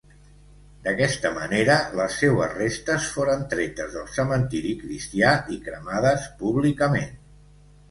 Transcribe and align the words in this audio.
D'aquesta 0.85 1.31
manera, 1.35 1.75
les 1.99 2.15
seues 2.21 2.55
restes 2.61 3.05
foren 3.19 3.45
tretes 3.53 3.93
del 3.99 4.09
cementiri 4.17 4.73
cristià 4.83 5.37
i 5.59 5.61
cremades 5.69 6.29
públicament. 6.43 7.17